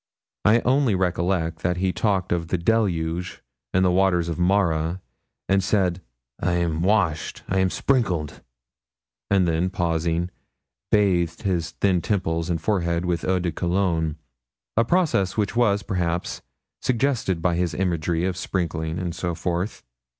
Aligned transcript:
I 0.45 0.61
only 0.61 0.95
recollect 0.95 1.59
that 1.59 1.77
he 1.77 1.93
talked 1.93 2.31
of 2.31 2.47
the 2.47 2.57
deluge 2.57 3.43
and 3.71 3.85
the 3.85 3.91
waters 3.91 4.29
of 4.29 4.39
Mara, 4.39 4.99
and 5.47 5.63
said, 5.63 6.01
'I 6.39 6.53
am 6.53 6.81
washed 6.81 7.43
I 7.47 7.59
am 7.59 7.69
sprinkled,' 7.69 8.41
and 9.29 9.47
then, 9.47 9.69
pausing, 9.69 10.31
bathed 10.91 11.43
his 11.43 11.69
thin 11.73 12.01
temples 12.01 12.49
and 12.49 12.59
forehead 12.59 13.05
with 13.05 13.23
eau 13.25 13.37
de 13.37 13.51
Cologne; 13.51 14.15
a 14.75 14.83
process 14.83 15.37
which 15.37 15.55
was, 15.55 15.83
perhaps, 15.83 16.41
suggested 16.81 17.39
by 17.39 17.53
his 17.55 17.75
imagery 17.75 18.25
of 18.25 18.35
sprinkling 18.37 18.97
and 18.97 19.13
so 19.13 19.35
forth. 19.35 19.83